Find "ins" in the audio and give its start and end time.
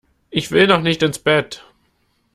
1.03-1.19